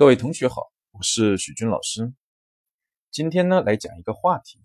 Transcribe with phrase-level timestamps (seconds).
[0.00, 2.14] 各位同学好，我是许军老师。
[3.10, 4.58] 今天呢，来讲一个话题，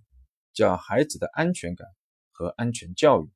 [0.54, 1.90] 叫孩子的安全感
[2.32, 3.30] 和安全教育。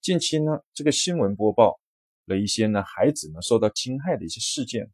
[0.00, 1.78] 近期呢，这个新闻播报
[2.24, 4.90] 了一些呢孩子呢受到侵害的一些事件，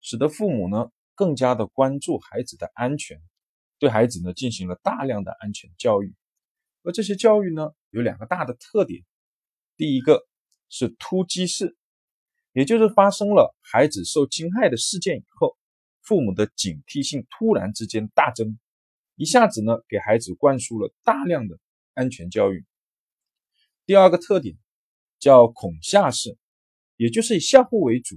[0.00, 3.22] 使得父母呢更加的关注孩子的安全，
[3.78, 6.12] 对孩子呢进行了大量的安全教育。
[6.82, 9.04] 而这些教育呢有两个大的特点，
[9.76, 10.26] 第一个
[10.68, 11.76] 是突击式，
[12.54, 15.56] 也就是发生了孩子受侵害的事件以后。
[16.10, 18.58] 父母的警惕性突然之间大增，
[19.14, 21.56] 一下子呢给孩子灌输了大量的
[21.94, 22.66] 安全教育。
[23.86, 24.56] 第二个特点
[25.20, 26.36] 叫恐吓式，
[26.96, 28.16] 也就是以吓唬为主。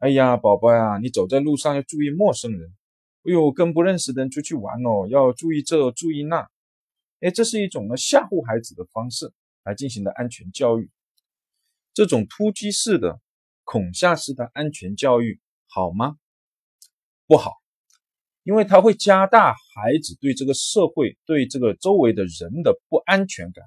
[0.00, 2.76] 哎呀，宝宝呀，你走在路上要注意陌生人。
[3.22, 6.46] 哎呦，跟不认识的人出去玩哦，要注意这注意那。
[7.20, 9.32] 哎，这是一种呢吓唬孩子的方式
[9.64, 10.90] 来进行的安全教育。
[11.94, 13.18] 这种突击式的
[13.64, 16.18] 恐吓式的安全教育好吗？
[17.28, 17.52] 不好，
[18.42, 23.66] 因为它会加大孩子对这个社会、对这个周围的人的不安全感，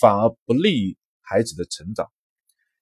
[0.00, 2.10] 反而不利于孩子的成长。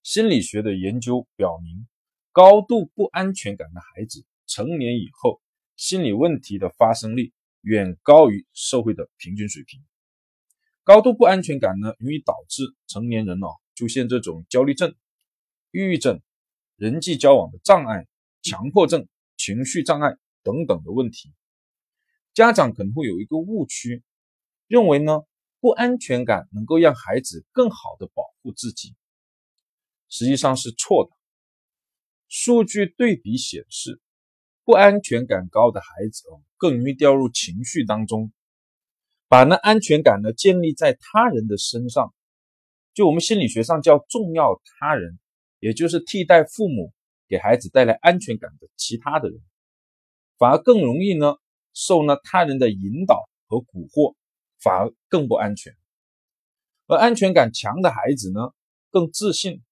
[0.02, 1.86] 心理学的研究表明，
[2.32, 5.42] 高度不安全感的孩子成年以后，
[5.76, 9.84] 心理问题的发生率远高于社会的平均水平。
[10.82, 14.94] 高度不安全感呢，容易导致成年人哦出现这种焦虑症、
[15.72, 16.22] 抑郁症、
[16.76, 18.06] 人际交往的障碍、
[18.40, 19.06] 强迫症。
[19.36, 21.32] 情绪障碍等等的问题，
[22.34, 24.02] 家长可能会有一个误区，
[24.66, 25.22] 认为呢
[25.60, 28.94] 不安全感能够让孩子更好的保护自己，
[30.08, 31.10] 实际上是错的。
[32.28, 34.00] 数据对比显示，
[34.64, 38.32] 不安全感高的孩子哦更容易掉入情绪当中，
[39.28, 42.12] 把那安全感呢建立在他人的身上，
[42.94, 45.18] 就我们心理学上叫重要他人，
[45.60, 46.92] 也就是替代父母。
[47.28, 49.40] 给孩子带来安全感的其他的人，
[50.38, 51.36] 反而更容易呢
[51.74, 54.14] 受呢他人的引导和蛊惑，
[54.58, 55.74] 反而更不安全。
[56.86, 58.52] 而安全感强的孩子呢，
[58.90, 59.62] 更自信、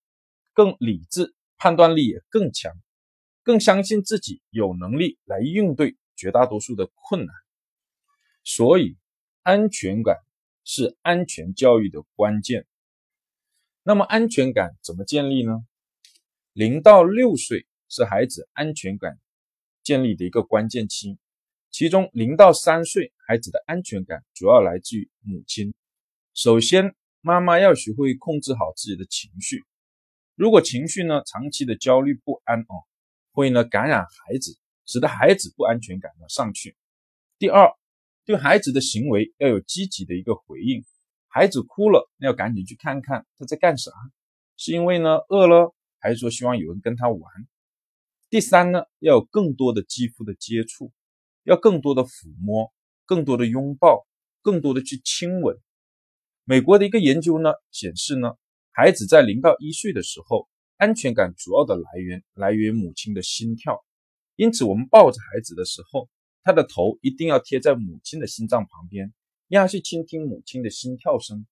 [0.53, 2.72] 更理智，判断力也更强，
[3.42, 7.34] 更相信自己有能力来应对绝大多数的困难。
[8.42, 8.97] 所以，
[9.42, 10.16] 安全感
[10.65, 12.66] 是安全教育的关键。
[13.84, 15.65] 那么，安全感怎么建立呢？
[16.54, 19.19] 零到六岁是孩子安全感
[19.82, 21.19] 建立的一个关键期，
[21.72, 25.75] 其中零到三岁孩子的安全感主要来自于母亲。
[26.32, 29.65] 首先，妈妈要学会控制好自己的情绪。
[30.37, 32.86] 如果情绪呢长期的焦虑不安哦，
[33.32, 36.76] 会呢感染孩子，使得孩子不安全感呢上去。
[37.36, 37.69] 第二，
[38.25, 40.84] 对孩子的行为要有积极的一个回应。
[41.26, 43.91] 孩子哭了，那要赶紧去看看他在干啥，
[44.56, 45.75] 是因为呢饿了。
[46.04, 47.32] 还是说希望有人跟他玩。
[48.28, 50.92] 第三呢，要有更多的肌肤的接触，
[51.44, 52.70] 要更多的抚摸，
[53.06, 54.06] 更多的拥抱，
[54.42, 55.59] 更多的去亲吻。
[56.44, 58.34] 美国的一个研究呢显示呢，
[58.70, 63.82] 孩子在零到一岁的时候，安全感主要的来源来源于母亲的心跳。
[64.36, 66.10] 因此，我们抱着孩子的时候，
[66.42, 69.15] 他的头一定要贴在母亲的心脏旁边，
[69.48, 71.47] 让他去倾听母亲的心跳声。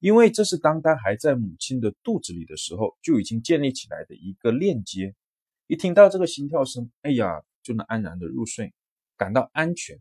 [0.00, 5.14] 因为这是当他还在母亲的肚子里的时候就已经建立起来的一个链接，
[5.66, 8.72] 一听到这个心跳声，哎呀，就能安然的入睡，
[9.16, 9.98] 感到安全。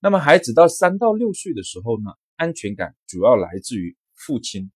[0.00, 4.70] 那么孩子到三到六岁的时候呢，安全感主要来自于父亲，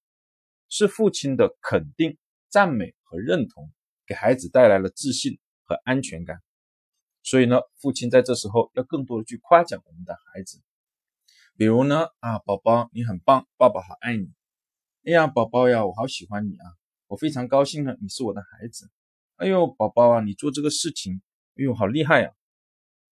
[0.71, 2.17] 是父亲的肯定、
[2.49, 3.71] 赞美和认同，
[4.07, 6.41] 给孩子带来了自信和安全感。
[7.23, 10.63] 所以呢，父亲在这时候要更多的去夸奖我们的孩子。
[11.59, 14.33] 比如呢，啊，宝宝你很棒，爸爸好爱你。
[15.05, 16.65] 哎呀，宝宝呀，我好喜欢你啊，
[17.09, 18.89] 我非常高兴呢，你是我的孩子。
[19.39, 21.21] 哎呦，宝宝啊，你做这个事情，
[21.57, 22.31] 哎呦，好厉害呀，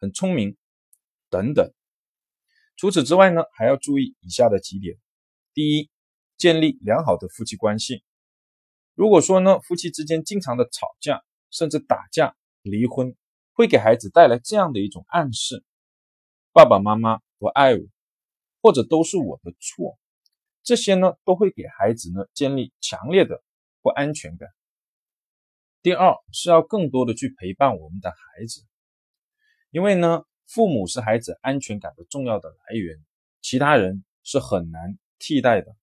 [0.01, 0.57] 很聪明，
[1.29, 1.75] 等等。
[2.77, 4.97] 除此之外呢，还要注意以下的几点：
[5.53, 5.91] 第一，
[6.37, 8.05] 建立良好的夫妻关系。
[8.95, 13.17] 如果说呢，夫妻之间经常的吵架，甚至打架、离婚，
[13.55, 15.65] 会给孩子带来这样的一种暗示：
[16.53, 17.81] 爸爸妈妈不爱我。
[18.67, 19.97] 或者都是我的错，
[20.65, 23.45] 这些呢都会给孩子呢建立强烈的
[23.81, 24.49] 不安全感。
[25.83, 28.65] 第二是要更多的去陪伴我们的孩子，
[29.71, 32.99] 因为呢父母是孩子安全感的重要的来源，
[33.41, 35.77] 其他人是很难替代的。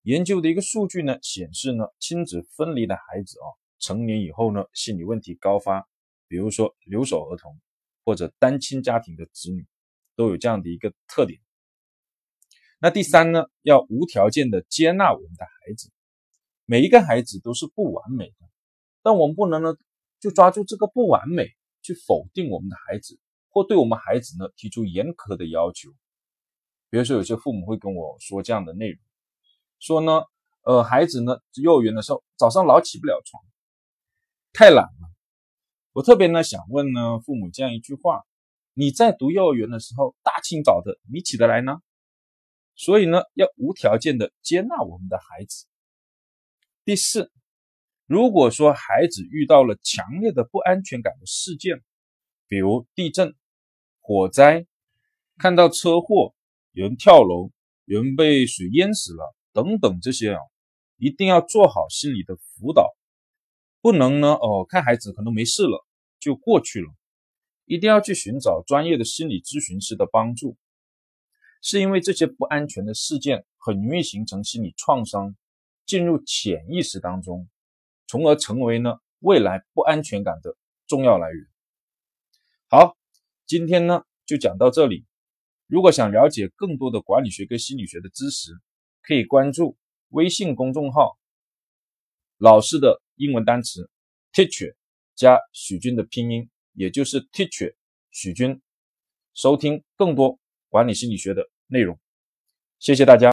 [0.00, 3.46] 研究的一个数据呢显示呢亲子分离的孩子啊
[3.78, 5.86] 成年以后呢心理问题高发，
[6.26, 7.60] 比如说留守儿童
[8.02, 9.66] 或者单亲家庭的子女
[10.16, 11.38] 都有这样的一个特点。
[12.80, 15.90] 那第三呢，要无条件的接纳我们的孩子。
[16.64, 18.46] 每一个孩子都是不完美的，
[19.02, 19.74] 但我们不能呢
[20.20, 21.48] 就抓住这个不完美
[21.82, 25.90] 去否定我们的孩子，或对我们孩子呢提出严苛的要求。
[26.88, 28.98] 比如说，有些父母会跟我说这样的内容，
[29.80, 30.22] 说呢，
[30.62, 33.42] 呃，孩子呢幼儿园的时候早上老起不了床，
[34.52, 35.10] 太懒了。
[35.94, 38.24] 我特别呢想问呢父母这样一句话：
[38.74, 41.80] 你在读幼儿园的时候，大清早的你起得来呢？
[42.78, 45.66] 所以呢，要无条件的接纳我们的孩子。
[46.84, 47.32] 第四，
[48.06, 51.82] 如果说孩子遇到了强烈的不安全感的事件，
[52.46, 53.34] 比如地震、
[53.98, 54.64] 火灾，
[55.38, 56.36] 看到车祸，
[56.70, 57.50] 有人跳楼，
[57.84, 60.40] 有人被水淹死了等等这些啊，
[60.98, 62.96] 一定要做好心理的辅导，
[63.80, 65.84] 不能呢哦看孩子可能没事了
[66.20, 66.88] 就过去了，
[67.64, 70.56] 一定要去寻找专业的心理咨询师的帮助。
[71.60, 75.36] 是因为这些不安全的事件很容易形成心理创伤，
[75.86, 77.48] 进入潜意识当中，
[78.06, 80.56] 从而成为呢未来不安全感的
[80.86, 81.46] 重要来源。
[82.68, 82.96] 好，
[83.46, 85.04] 今天呢就讲到这里。
[85.66, 88.52] 如果想了解更多的管理学跟心理学的知识，
[89.02, 89.76] 可以关注
[90.08, 91.18] 微信公众号
[92.38, 93.90] “老师的英文单词
[94.32, 94.74] ”，teacher
[95.14, 97.74] 加许军的拼音，也就是 teacher
[98.10, 98.62] 许军，
[99.34, 100.38] 收听更多。
[100.68, 101.98] 管理心理学的内容，
[102.78, 103.26] 谢谢大家。